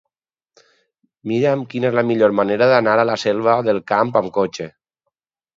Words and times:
Mira'm 1.31 1.61
quina 1.73 1.87
és 1.91 1.97
la 1.99 2.05
millor 2.13 2.35
manera 2.39 2.71
d'anar 2.71 2.97
a 3.03 3.07
la 3.13 3.21
Selva 3.27 3.55
del 3.69 3.83
Camp 3.93 4.15
amb 4.23 4.37
cotxe. 4.39 4.71